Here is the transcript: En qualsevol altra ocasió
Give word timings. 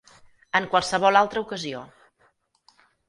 En 0.59 0.63
qualsevol 0.71 1.19
altra 1.19 1.43
ocasió 1.45 1.83